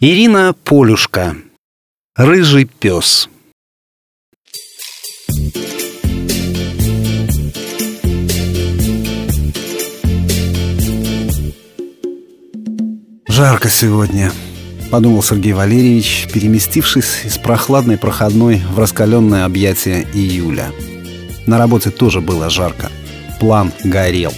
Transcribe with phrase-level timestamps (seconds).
[0.00, 1.34] Ирина Полюшка.
[2.14, 3.28] Рыжий пес.
[13.26, 14.30] Жарко сегодня,
[14.92, 20.70] подумал Сергей Валерьевич, переместившись из прохладной проходной в раскаленное объятие июля.
[21.46, 22.88] На работе тоже было жарко.
[23.40, 24.32] План горел.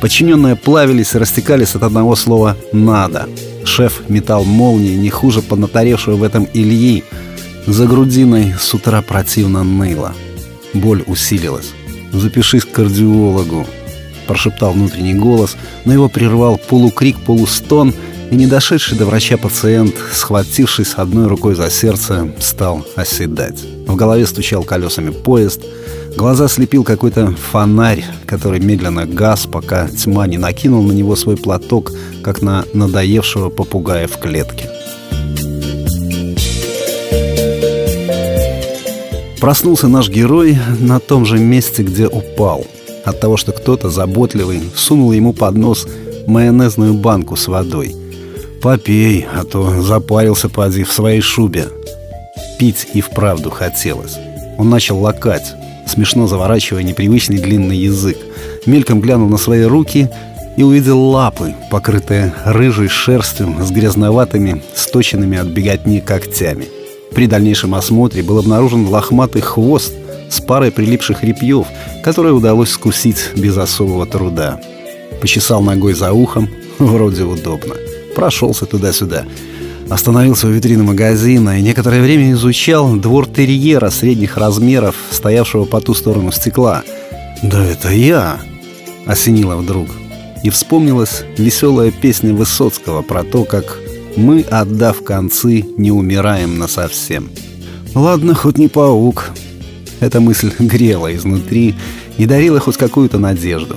[0.00, 3.28] Подчиненные плавились и растекались от одного слова «надо».
[3.66, 7.04] Шеф метал молнии не хуже поднаторевшего в этом Ильи.
[7.66, 10.14] За грудиной с утра противно ныло.
[10.72, 11.72] Боль усилилась.
[12.12, 13.66] «Запишись к кардиологу»,—
[14.26, 17.92] прошептал внутренний голос, но его прервал полукрик, полустон—
[18.30, 23.62] и не дошедший до врача пациент, схватившись одной рукой за сердце, стал оседать.
[23.86, 25.62] В голове стучал колесами поезд,
[26.16, 31.92] глаза слепил какой-то фонарь, который медленно гас, пока тьма не накинул на него свой платок,
[32.22, 34.70] как на надоевшего попугая в клетке.
[39.40, 42.66] Проснулся наш герой на том же месте, где упал.
[43.04, 45.86] От того, что кто-то заботливый сунул ему под нос
[46.26, 47.94] майонезную банку с водой–
[48.66, 51.68] «Попей, а то запарился поди в своей шубе».
[52.58, 54.16] Пить и вправду хотелось.
[54.58, 55.54] Он начал лакать,
[55.96, 58.18] смешно заворачивая непривычный длинный язык.
[58.66, 60.10] Мельком глянул на свои руки
[60.58, 66.66] и увидел лапы, покрытые рыжей шерстью с грязноватыми, сточенными от беготни когтями.
[67.14, 69.94] При дальнейшем осмотре был обнаружен лохматый хвост
[70.28, 71.66] с парой прилипших репьев,
[72.04, 74.60] которые удалось скусить без особого труда.
[75.22, 77.72] Почесал ногой за ухом, вроде удобно
[78.16, 79.26] прошелся туда-сюда.
[79.88, 85.94] Остановился у витрины магазина и некоторое время изучал двор терьера средних размеров, стоявшего по ту
[85.94, 86.82] сторону стекла.
[87.42, 88.40] «Да это я!»—
[89.06, 89.88] осенило вдруг.
[90.42, 93.78] И вспомнилась веселая песня Высоцкого про то, как
[94.16, 97.30] «мы, отдав концы, не умираем насовсем».
[97.94, 99.30] «Ладно, хоть не паук».
[100.00, 101.76] Эта мысль грела изнутри
[102.18, 103.76] и дарила хоть какую-то надежду.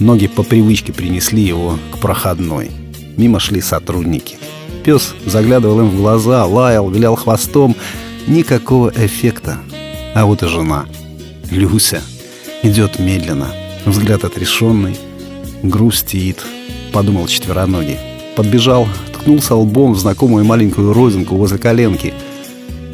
[0.00, 2.70] Ноги по привычке принесли его к проходной.
[3.16, 4.36] Мимо шли сотрудники.
[4.84, 7.74] Пес заглядывал им в глаза, лаял, вилял хвостом.
[8.26, 9.58] Никакого эффекта.
[10.14, 10.84] А вот и жена.
[11.50, 12.02] Люся.
[12.62, 13.48] Идет медленно.
[13.86, 14.98] Взгляд отрешенный.
[15.62, 16.44] Грустит.
[16.92, 17.96] Подумал четвероногий.
[18.36, 22.12] Подбежал, ткнулся лбом в знакомую маленькую розинку возле коленки.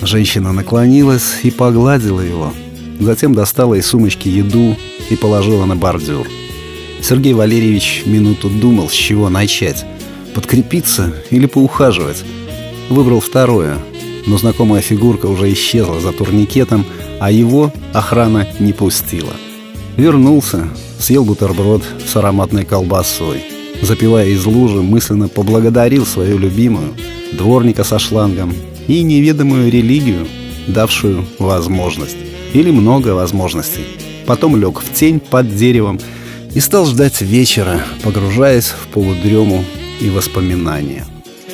[0.00, 2.52] Женщина наклонилась и погладила его.
[3.00, 4.76] Затем достала из сумочки еду
[5.10, 6.28] и положила на бордюр.
[7.02, 9.84] Сергей Валерьевич минуту думал, с чего начать
[10.34, 12.24] подкрепиться или поухаживать.
[12.88, 13.78] Выбрал второе,
[14.26, 16.84] но знакомая фигурка уже исчезла за турникетом,
[17.20, 19.32] а его охрана не пустила.
[19.96, 23.42] Вернулся, съел бутерброд с ароматной колбасой.
[23.82, 26.94] Запивая из лужи, мысленно поблагодарил свою любимую,
[27.32, 28.54] дворника со шлангом
[28.86, 30.26] и неведомую религию,
[30.66, 32.16] давшую возможность.
[32.52, 33.84] Или много возможностей.
[34.26, 36.00] Потом лег в тень под деревом
[36.54, 39.64] и стал ждать вечера, погружаясь в полудрему
[40.00, 41.06] и воспоминания.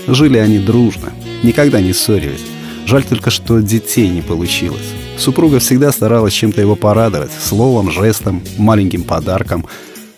[0.06, 1.12] Жили они дружно,
[1.42, 2.44] никогда не ссорились.
[2.86, 4.94] Жаль только, что детей не получилось.
[5.18, 9.66] Супруга всегда старалась чем-то его порадовать, словом, жестом, маленьким подарком,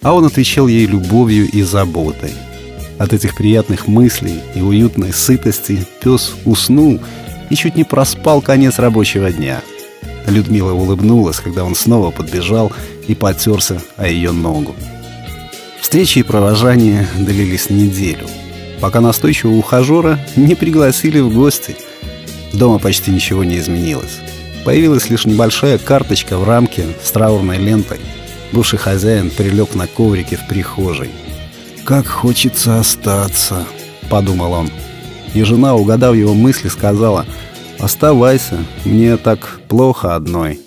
[0.02, 2.32] а он отвечал ей любовью и заботой.
[2.98, 7.00] От этих приятных мыслей и уютной сытости пес уснул
[7.48, 9.62] и чуть не проспал конец рабочего дня.
[10.26, 12.72] Людмила улыбнулась, когда он снова подбежал
[13.06, 14.74] и потерся о ее ногу.
[15.80, 18.26] Встречи и провожания длились неделю,
[18.80, 21.76] пока настойчивого ухажера не пригласили в гости.
[22.52, 24.18] Дома почти ничего не изменилось.
[24.64, 28.00] Появилась лишь небольшая карточка в рамке с траурной лентой.
[28.52, 31.10] Бывший хозяин прилег на коврике в прихожей.
[31.84, 33.66] «Как хочется остаться»,—
[34.10, 34.70] подумал он.
[35.34, 37.26] И жена, угадав его мысли, сказала,
[37.78, 40.60] «Оставайся, мне так плохо одной».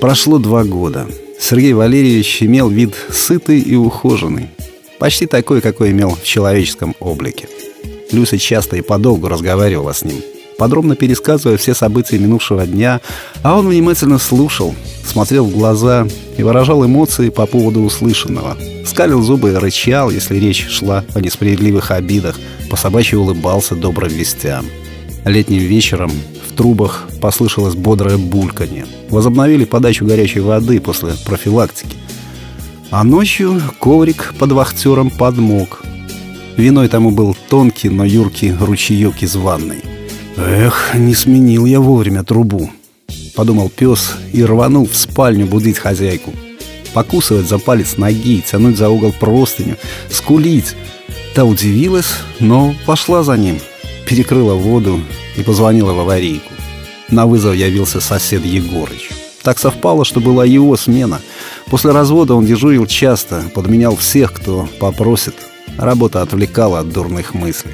[0.00, 1.06] Прошло два года.
[1.50, 4.50] Сергей Валерьевич имел вид сытый и ухоженный.
[5.00, 7.48] Почти такой, какой имел в человеческом облике.
[8.12, 10.22] Люся часто и подолгу разговаривала с ним,
[10.58, 13.00] подробно пересказывая все события минувшего дня,
[13.42, 16.06] а он внимательно слушал, смотрел в глаза
[16.38, 18.56] и выражал эмоции по поводу услышанного.
[18.86, 22.38] Скалил зубы и рычал, если речь шла о несправедливых обидах,
[22.70, 24.66] по собачьи улыбался добрым вестям.
[25.24, 26.12] Летним вечером
[26.60, 28.84] трубах послышалось бодрое бульканье.
[29.08, 31.96] Возобновили подачу горячей воды после профилактики.
[32.90, 35.82] А ночью коврик под вахтером подмок.
[36.58, 39.82] Виной тому был тонкий, но юркий ручеек из ванной.
[40.36, 42.70] «Эх, не сменил я вовремя трубу»,—
[43.34, 46.30] подумал пес и рванул в спальню будить хозяйку.
[46.92, 49.76] Покусывать за палец ноги, тянуть за угол простыню,
[50.10, 50.76] скулить.
[51.34, 53.58] Та удивилась, но пошла за ним,
[54.06, 55.00] перекрыла воду
[55.36, 56.52] и позвонила в аварийку.
[57.10, 59.10] На вызов явился сосед Егорыч.
[59.42, 61.20] Так совпало, что была его смена.
[61.66, 65.34] После развода он дежурил часто, подменял всех, кто попросит.
[65.78, 67.72] Работа отвлекала от дурных мыслей.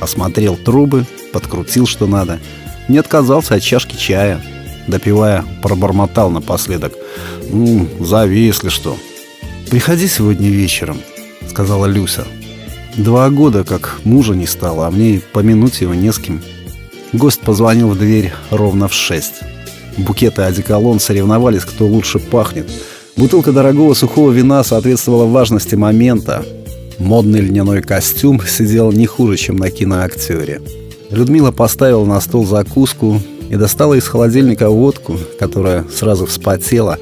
[0.00, 2.38] Осмотрел трубы, подкрутил, что надо.
[2.88, 4.42] Не отказался от чашки чая.
[4.86, 6.92] Допивая, пробормотал напоследок.
[7.50, 8.96] «Ну, зови, если что».
[9.70, 11.00] «Приходи сегодня вечером»,—
[11.48, 12.24] сказала Люся.
[12.94, 16.40] «Два года, как мужа не стало, а мне помянуть его не с кем».
[17.16, 19.36] Гость позвонил в дверь ровно в шесть.
[19.96, 22.68] Букеты одеколон соревновались, кто лучше пахнет.
[23.16, 26.44] Бутылка дорогого сухого вина соответствовала важности момента.
[26.98, 30.60] Модный льняной костюм сидел не хуже, чем на киноактере.
[31.08, 33.18] Людмила поставила на стол закуску
[33.48, 36.98] и достала из холодильника водку, которая сразу вспотела,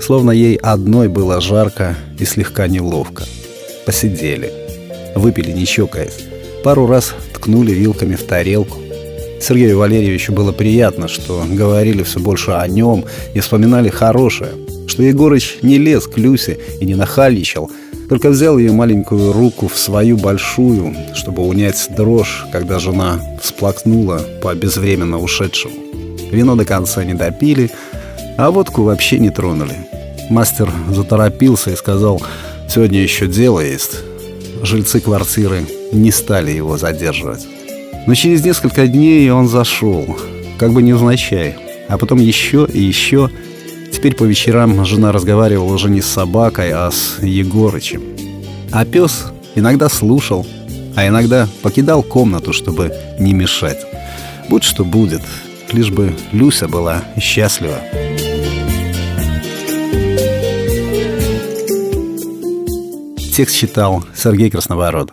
[0.00, 3.24] словно ей одной было жарко и слегка неловко.
[3.84, 4.50] Посидели.
[5.14, 6.24] Выпили, не чокаясь.
[6.64, 8.78] Пару раз ткнули вилками в тарелку.
[9.40, 13.04] Сергею Валерьевичу было приятно, что говорили все больше о нем
[13.34, 14.50] и вспоминали хорошее,
[14.86, 17.70] что Егорыч не лез к Люсе и не нахальничал,
[18.08, 24.54] только взял ее маленькую руку в свою большую, чтобы унять дрожь, когда жена всплакнула по
[24.54, 25.74] безвременно ушедшему.
[26.30, 27.70] Вино до конца не допили,
[28.36, 29.76] а водку вообще не тронули.
[30.30, 32.20] Мастер заторопился и сказал,
[32.68, 33.98] сегодня еще дело есть.
[34.62, 37.46] Жильцы квартиры не стали его задерживать.
[38.06, 40.16] Но через несколько дней он зашел,
[40.58, 41.56] как бы невзначай,
[41.88, 43.30] а потом еще и еще.
[43.92, 48.02] Теперь по вечерам жена разговаривала уже не с собакой, а с Егорычем.
[48.70, 50.46] А пес иногда слушал,
[50.94, 53.84] а иногда покидал комнату, чтобы не мешать.
[54.48, 55.22] Будь что будет,
[55.72, 57.78] лишь бы Люся была счастлива.
[63.36, 65.12] Текст читал Сергей Красновород.